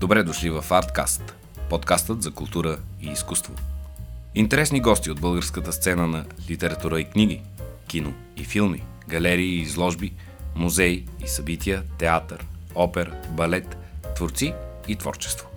[0.00, 1.34] Добре дошли в Арткаст,
[1.70, 3.54] подкастът за култура и изкуство.
[4.34, 7.42] Интересни гости от българската сцена на литература и книги,
[7.88, 10.14] кино и филми, галерии и изложби,
[10.54, 13.76] музеи и събития, театър, опер, балет,
[14.16, 14.54] творци
[14.88, 15.48] и творчество.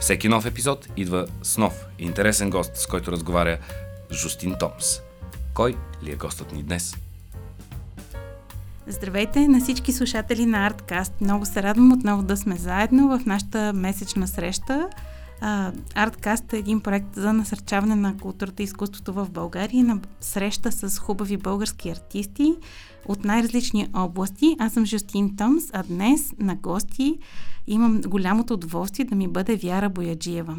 [0.00, 3.58] Всеки нов епизод идва с нов интересен гост, с който разговаря
[4.12, 5.00] Жустин Томс.
[5.54, 6.96] Кой ли е гостът ни днес?
[8.90, 11.20] Здравейте на всички слушатели на Арткаст.
[11.20, 14.88] Много се радвам отново да сме заедно в нашата месечна среща.
[15.94, 20.98] Арткаст е един проект за насърчаване на културата и изкуството в България на среща с
[20.98, 22.54] хубави български артисти
[23.06, 24.56] от най-различни области.
[24.58, 27.18] Аз съм Жустин Томс, а днес на гости
[27.66, 30.56] имам голямото удоволствие да ми бъде Вяра Бояджиева.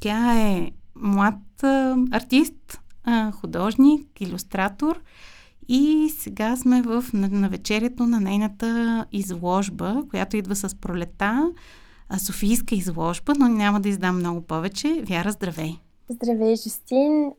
[0.00, 1.62] Тя е млад
[2.10, 2.80] артист,
[3.32, 5.00] художник, иллюстратор–
[5.68, 11.52] и сега сме в навечерието на нейната изложба, която идва с пролета,
[12.18, 15.02] Софийска изложба, но няма да издам много повече.
[15.08, 15.78] Вяра, здравей!
[16.08, 17.32] Здравей, Жустин!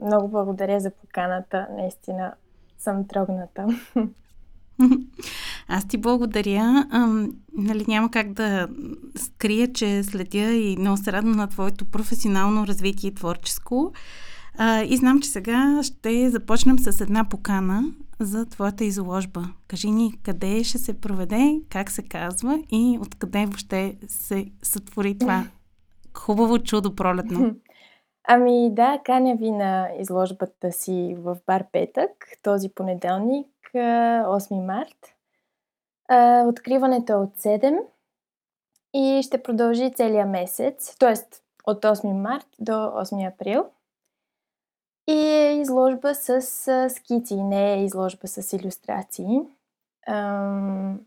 [0.00, 1.66] Много благодаря за поканата.
[1.78, 2.32] Наистина
[2.78, 3.66] съм трогната.
[5.68, 6.86] Аз ти благодаря.
[6.90, 8.68] Ам, нали, няма как да
[9.16, 13.92] скрия, че следя и много се радвам на твоето професионално развитие и творческо.
[14.58, 17.82] А, и знам, че сега ще започнем с една покана
[18.20, 19.42] за твоята изложба.
[19.68, 25.44] Кажи ни къде ще се проведе, как се казва и откъде въобще се сътвори това
[26.16, 27.54] хубаво чудо пролетно.
[28.28, 32.10] Ами да, каня ви на изложбата си в Бар Петък
[32.42, 35.14] този понеделник, 8 март.
[36.48, 37.78] Откриването е от 7
[38.94, 41.14] и ще продължи целия месец, т.е.
[41.66, 43.64] от 8 март до 8 април.
[45.08, 46.42] И е изложба с
[46.90, 49.40] скици, не е изложба с иллюстрации.
[50.08, 51.00] Ам,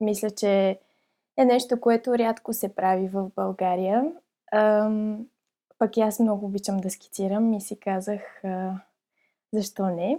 [0.00, 0.78] мисля, че
[1.36, 4.12] е нещо, което рядко се прави в България.
[4.52, 5.26] Ам,
[5.78, 8.72] пък и аз много обичам да скицирам и си казах а,
[9.52, 10.18] защо не.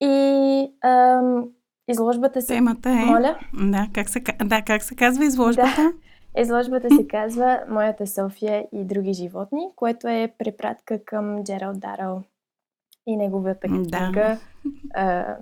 [0.00, 1.48] И ам,
[1.88, 2.54] изложбата се...
[2.54, 2.94] Темата е...
[2.94, 3.38] Моля?
[3.54, 5.76] Да, как се, да, как се казва изложбата?
[5.76, 5.92] Да.
[6.38, 12.22] Изложбата се казва Моята София и други животни, което е препратка към Джерал Дарал
[13.06, 14.38] и неговата книга
[14.94, 15.38] да.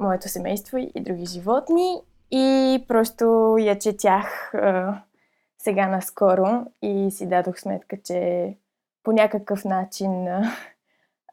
[0.00, 2.02] Моето семейство и други животни.
[2.30, 5.02] И просто я четях а,
[5.58, 8.50] сега наскоро и си дадох сметка, че
[9.02, 10.52] по някакъв начин а,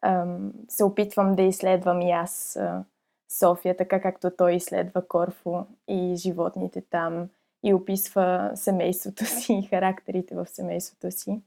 [0.02, 0.26] а,
[0.70, 2.84] се опитвам да изследвам и аз а,
[3.40, 5.56] София, така както той изследва Корфу
[5.88, 7.30] и животните там
[7.64, 11.42] и описва семейството си и характерите в семейството си.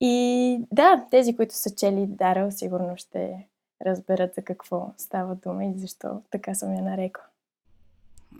[0.00, 3.46] И да, тези, които са чели Дарел, сигурно ще
[3.86, 7.24] разберат за какво става дума и защо така съм я нарекла.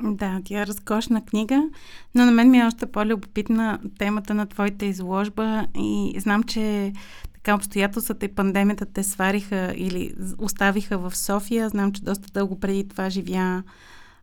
[0.01, 1.71] Да, тя е разкошна книга,
[2.15, 6.93] но на мен ми е още по-любопитна темата на твоята изложба и знам, че
[7.35, 11.69] така обстоятелствата и пандемията те свариха или оставиха в София.
[11.69, 13.63] Знам, че доста дълго преди това живя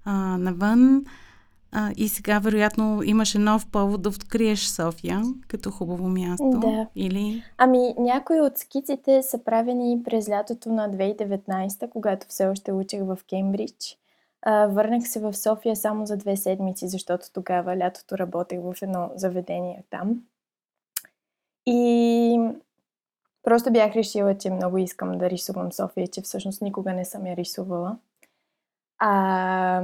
[0.06, 1.06] а, навън.
[1.74, 6.50] А, и сега, вероятно, имаше нов повод да откриеш София като хубаво място.
[6.50, 6.88] Да.
[6.96, 7.44] Или...
[7.58, 13.18] Ами, някои от скиците са правени през лятото на 2019, когато все още учех в
[13.30, 13.98] Кембридж.
[14.42, 19.12] А, върнах се в София само за две седмици, защото тогава лятото работех в едно
[19.16, 20.22] заведение там.
[21.66, 22.40] И
[23.44, 27.36] просто бях решила, че много искам да рисувам София, че всъщност никога не съм я
[27.36, 27.98] рисувала.
[28.98, 29.82] А,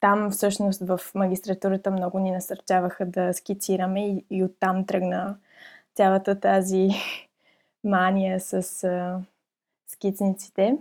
[0.00, 5.36] там всъщност в магистратурата много ни насърчаваха да скицираме и, и оттам тръгна
[5.94, 6.88] цялата тази
[7.84, 9.20] мания с а,
[9.86, 10.78] скицниците.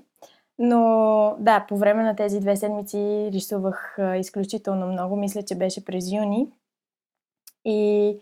[0.60, 5.16] Но да, по време на тези две седмици рисувах а, изключително много.
[5.16, 6.48] Мисля, че беше през юни.
[7.66, 8.20] И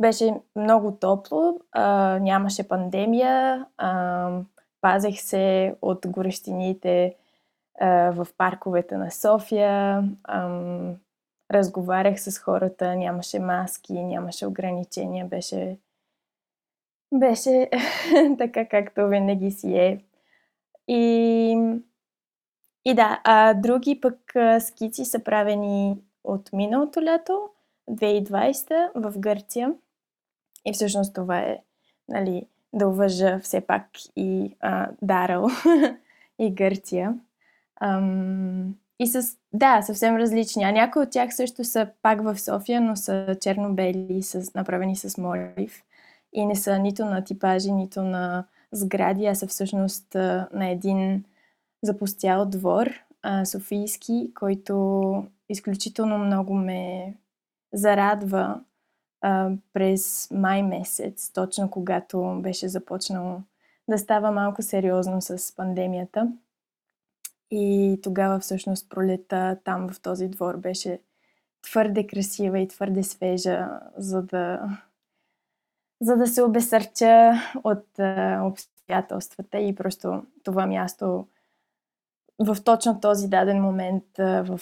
[0.00, 4.30] беше много топло, а, нямаше пандемия, а,
[4.80, 7.14] пазех се от горещините
[7.80, 10.04] в парковете на София.
[10.28, 10.96] Ам,
[11.52, 15.78] разговарях с хората, нямаше маски, нямаше ограничения, беше,
[17.14, 17.70] беше
[18.38, 20.04] така както винаги си е.
[20.88, 21.78] И,
[22.84, 27.48] и да, а други пък скици са правени от миналото лято,
[27.90, 29.74] 2020 в Гърция.
[30.64, 31.58] И всъщност това е,
[32.08, 33.86] нали, да уважа все пак
[34.16, 35.48] и а, Дарал
[36.38, 37.18] и Гърция.
[37.80, 40.64] Ам, и с, да, съвсем различни.
[40.64, 45.18] А някои от тях също са пак в София, но са черно-бели, с, направени с
[45.18, 45.84] молив.
[46.32, 50.14] И не са нито на типажи, нито на сгради, а са всъщност
[50.52, 51.24] на един
[51.82, 52.90] запустял двор,
[53.22, 57.14] а, софийски, който изключително много ме
[57.72, 58.60] зарадва
[59.20, 63.40] а, през май месец, точно когато беше започнало
[63.88, 66.32] да става малко сериозно с пандемията.
[67.50, 71.00] И тогава всъщност пролета там в този двор беше
[71.62, 74.68] твърде красива и твърде свежа, за да,
[76.00, 77.32] за да се обесърча
[77.64, 77.86] от
[78.42, 81.26] обстоятелствата и просто това място
[82.38, 84.60] в точно този даден момент в,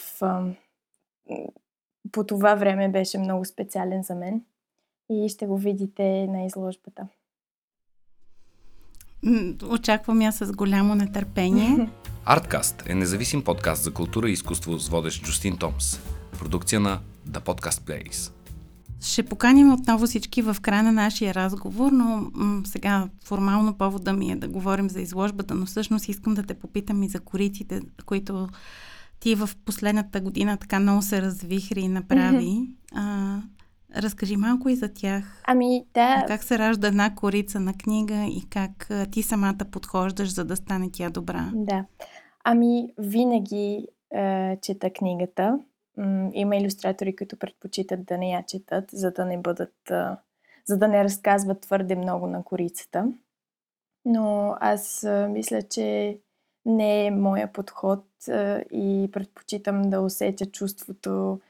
[2.13, 4.45] по това време беше много специален за мен
[5.11, 7.09] и ще го видите на изложбата.
[9.69, 11.89] Очаквам я с голямо нетърпение.
[12.25, 16.01] Арткаст е независим подкаст за култура и изкуство с водещ Джустин Томс.
[16.39, 18.33] Продукция на The Podcast Plays.
[19.01, 24.33] Ще поканим отново всички в края на нашия разговор, но м- сега формално повода ми
[24.33, 28.49] е да говорим за изложбата, но всъщност искам да те попитам и за кориците, които
[29.21, 32.47] ти в последната година така много се развихри и направи.
[32.47, 32.69] Mm-hmm.
[32.95, 33.39] А,
[33.97, 35.43] разкажи малко и за тях.
[35.45, 36.25] Ами, да.
[36.29, 40.91] Как се ражда една корица на книга и как ти самата подхождаш, за да стане
[40.93, 41.51] тя добра?
[41.55, 41.85] Да.
[42.45, 45.59] Ами, винаги е, чета книгата.
[45.97, 50.05] М, има иллюстратори, които предпочитат да не я четат, за да не бъдат, е,
[50.65, 53.13] за да не разказват твърде много на корицата.
[54.05, 56.19] Но аз е, мисля, че
[56.67, 61.41] не е моя подход е, и предпочитам да усетя чувството,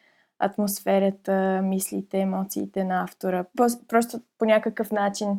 [0.43, 3.45] атмосферата, мислите, емоциите на автора.
[3.89, 5.37] Просто по някакъв начин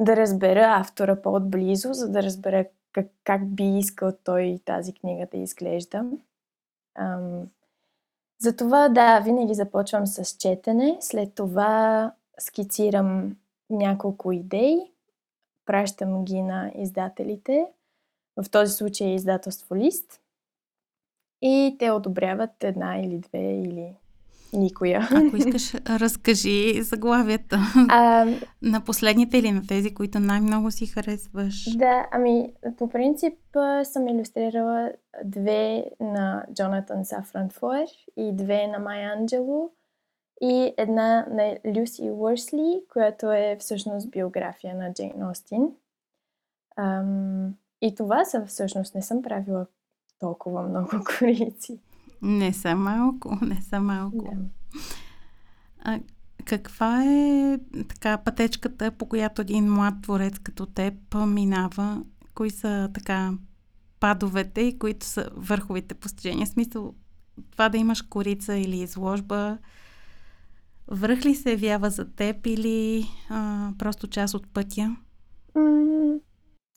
[0.00, 5.38] да разбера автора по-отблизо, за да разбера как, как би искал той тази книга да
[5.38, 6.04] изглежда.
[6.94, 7.42] Ам,
[8.38, 13.36] затова, да, винаги започвам с четене, след това скицирам
[13.70, 14.78] няколко идеи,
[15.66, 17.66] пращам ги на издателите,
[18.36, 20.20] в този случай е издателство Лист,
[21.42, 23.94] и те одобряват една или две или
[24.52, 25.08] Никоя.
[25.10, 27.58] Ако искаш, разкажи заглавията
[27.88, 28.26] а,
[28.62, 31.76] на последните или на тези, които най-много си харесваш.
[31.76, 33.34] Да, ами по принцип
[33.84, 34.92] съм иллюстрирала
[35.24, 39.70] две на Джонатан Сафран Фуер и две на Майя Анджело
[40.40, 45.68] и една на Люси Уърсли, която е всъщност биография на Джейн Остин.
[46.76, 49.66] Ам, и това са всъщност, не съм правила
[50.18, 51.78] толкова много корици.
[52.22, 54.24] Не са малко, не са малко.
[54.24, 54.80] Да.
[55.80, 56.00] А,
[56.44, 62.02] каква е така пътечката, по която един млад творец като теб минава?
[62.34, 63.32] Кои са така
[64.00, 66.46] падовете и които са върховите постижения?
[66.46, 66.94] Смисъл,
[67.50, 69.58] това да имаш корица или изложба,
[70.88, 74.96] връх ли се явява за теб или а, просто част от пътя?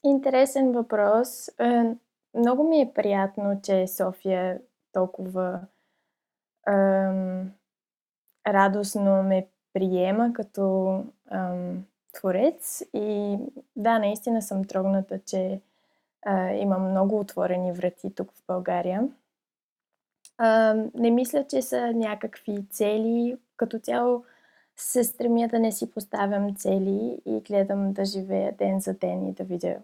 [0.03, 1.47] интересен въпрос.
[1.59, 1.95] Е,
[2.37, 4.59] много ми е приятно, че София
[4.91, 5.59] толкова
[6.67, 7.51] ам,
[8.47, 10.95] радостно ме приема като
[11.31, 12.83] ам, творец.
[12.93, 13.37] И
[13.75, 15.61] да, наистина съм трогната, че
[16.21, 19.07] а, имам много отворени врати тук в България.
[20.37, 23.37] А, не мисля, че са някакви цели.
[23.57, 24.23] Като цяло
[24.75, 29.33] се стремя да не си поставям цели и гледам да живея ден за ден и
[29.33, 29.77] да видя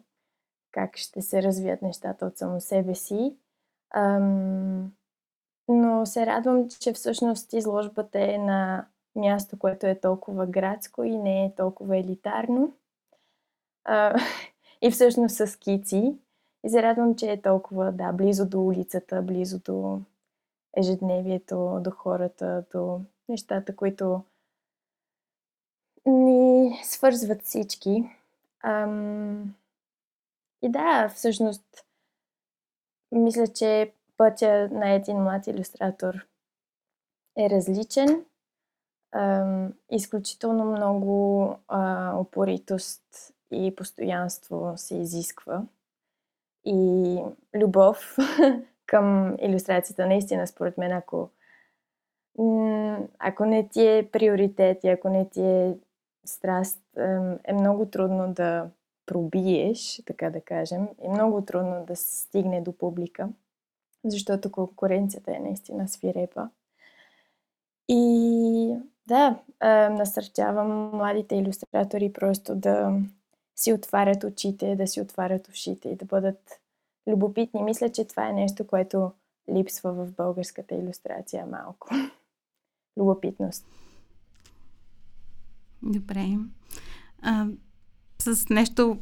[0.71, 3.35] как ще се развият нещата от само себе си.
[3.91, 4.91] Ам,
[5.67, 8.85] но се радвам, че всъщност изложбата е на
[9.15, 12.73] място, което е толкова градско и не е толкова елитарно.
[13.83, 14.15] А,
[14.81, 16.17] и всъщност с скици.
[16.63, 20.01] И се радвам, че е толкова, да, близо до улицата, близо до
[20.77, 24.21] ежедневието, до хората, до нещата, които
[26.05, 28.09] ни свързват всички.
[28.63, 29.55] Ам...
[30.61, 31.86] И да, всъщност,
[33.17, 36.27] мисля, че пътя на един млад иллюстратор
[37.37, 38.25] е различен.
[39.91, 41.49] Изключително много
[42.13, 43.03] опоритост
[43.51, 45.63] и постоянство се изисква.
[46.65, 47.19] И
[47.55, 48.17] любов
[48.85, 50.07] към иллюстрацията.
[50.07, 51.29] Наистина, според мен, ако,
[53.19, 55.77] ако не ти е приоритет и ако не ти е
[56.25, 56.81] страст,
[57.43, 58.69] е много трудно да
[59.07, 60.87] пробиеш, така да кажем.
[61.01, 63.29] Е много трудно да стигне до публика
[64.09, 66.49] защото конкуренцията е наистина свирепа.
[67.89, 68.75] И
[69.07, 69.39] да,
[69.89, 72.99] насърчавам младите иллюстратори просто да
[73.55, 76.59] си отварят очите, да си отварят ушите и да бъдат
[77.07, 77.63] любопитни.
[77.63, 79.11] Мисля, че това е нещо, което
[79.53, 81.89] липсва в българската иллюстрация малко.
[82.97, 83.65] Любопитност.
[85.83, 86.25] Добре.
[87.21, 87.47] А,
[88.35, 88.97] с нещо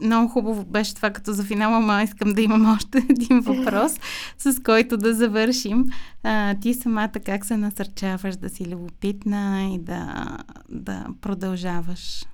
[0.00, 3.92] много хубаво беше това като за финала, ама искам да имам още един въпрос,
[4.38, 5.84] с който да завършим.
[6.22, 10.26] А, ти самата как се насърчаваш да си любопитна и да,
[10.68, 12.24] да продължаваш?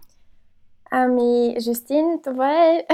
[0.91, 2.87] Ами, Жестин, това е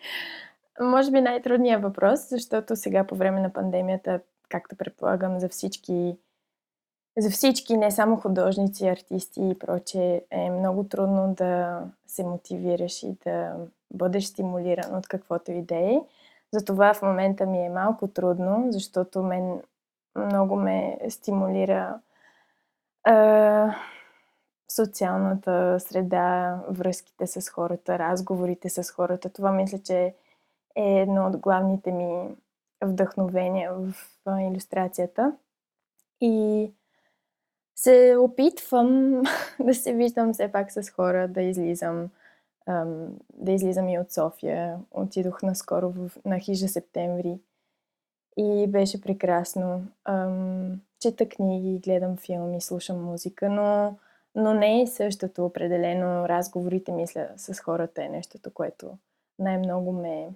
[0.80, 6.16] може би най-трудният въпрос, защото сега по време на пандемията, както предполагам за всички
[7.18, 13.16] за всички, не само художници, артисти и проче, е много трудно да се мотивираш и
[13.24, 13.56] да
[13.90, 16.00] бъдеш стимулиран от каквото идеи.
[16.52, 19.62] Затова в момента ми е малко трудно, защото мен
[20.16, 22.00] много ме стимулира
[23.08, 23.12] е,
[24.68, 29.28] социалната среда, връзките с хората, разговорите с хората.
[29.28, 30.14] Това мисля, че
[30.76, 32.36] е едно от главните ми
[32.84, 33.94] вдъхновения в
[34.40, 35.36] иллюстрацията.
[36.20, 36.72] И
[37.84, 39.22] се опитвам
[39.60, 42.10] да се виждам все пак с хора, да излизам,
[43.34, 44.78] да излизам и от София.
[44.90, 47.38] Отидох наскоро в, на хижа септември
[48.36, 49.86] и беше прекрасно.
[51.00, 53.96] чета книги, гледам филми, слушам музика, но,
[54.34, 56.28] но не е същото определено.
[56.28, 58.98] Разговорите, мисля, с хората е нещото, което
[59.38, 60.28] най-много ме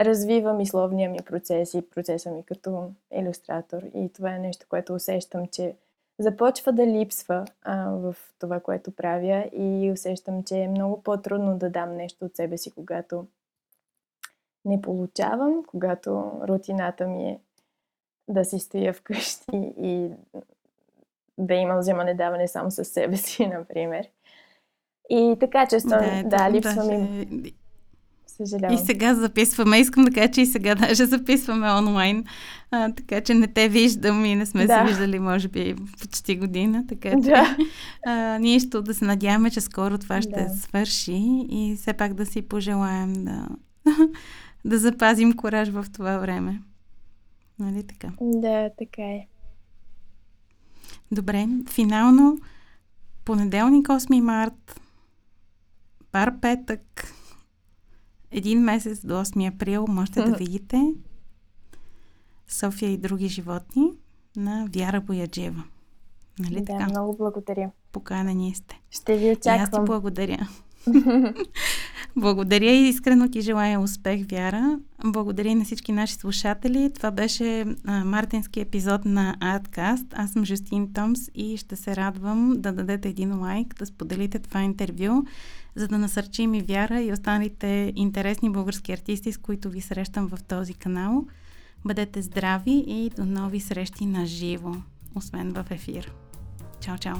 [0.00, 3.82] развива мисловния ми процес и процеса ми като иллюстратор.
[3.94, 5.74] И това е нещо, което усещам, че
[6.18, 11.70] започва да липсва а, в това, което правя и усещам, че е много по-трудно да
[11.70, 13.26] дам нещо от себе си, когато
[14.64, 17.40] не получавам, когато рутината ми е
[18.28, 20.10] да си стоя вкъщи и
[21.38, 24.08] да имам вземане-даване само със себе си, например.
[25.10, 27.26] И така често, да, да липсва ми
[28.38, 28.74] Съжалявам.
[28.74, 29.78] И сега записваме.
[29.78, 32.24] Искам да кажа, че и сега даже записваме онлайн.
[32.70, 34.78] А, така че не те виждам и не сме да.
[34.78, 36.84] се виждали, може би, почти година.
[36.88, 37.56] Така че да.
[38.06, 40.48] а, ние ще да се надяваме, че скоро това ще да.
[40.48, 43.48] свърши и все пак да си пожелаем да,
[44.64, 46.62] да запазим кораж в това време.
[47.58, 48.08] Нали така?
[48.20, 49.26] Да, така е.
[51.12, 52.38] Добре, финално
[53.24, 54.80] понеделник 8 март,
[56.12, 57.14] пар петък,
[58.30, 60.94] един месец до 8 април можете да видите
[62.48, 63.92] София и други животни
[64.36, 65.64] на Вяра Бояджева.
[66.38, 66.86] Нали да, така?
[66.86, 67.70] много благодаря.
[67.92, 68.80] Поканени сте.
[68.90, 69.56] Ще ви очаквам.
[69.56, 70.48] И аз ти благодаря.
[72.16, 74.78] благодаря и искрено ти желая успех, Вяра.
[75.04, 76.90] Благодаря и на всички наши слушатели.
[76.94, 80.06] Това беше а, мартински епизод на Artcast.
[80.12, 84.62] Аз съм Жустин Томс и ще се радвам да дадете един лайк, да споделите това
[84.62, 85.22] интервю
[85.78, 90.42] за да насърчим и Вяра и останалите интересни български артисти, с които ви срещам в
[90.42, 91.26] този канал.
[91.84, 94.74] Бъдете здрави и до нови срещи на живо,
[95.14, 96.12] освен в ефир.
[96.80, 97.16] Чао, чао!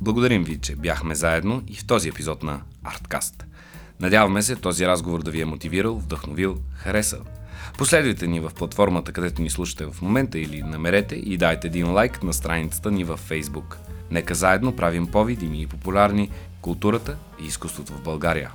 [0.00, 3.46] Благодарим ви, че бяхме заедно и в този епизод на Арткаст.
[4.00, 7.20] Надяваме се този разговор да ви е мотивирал, вдъхновил, харесал.
[7.78, 12.22] Последвайте ни в платформата, където ни слушате в момента или намерете и дайте един лайк
[12.22, 13.76] на страницата ни във Facebook.
[14.10, 16.30] Нека заедно правим по-видими и популярни
[16.64, 18.52] културата и изкуството в България.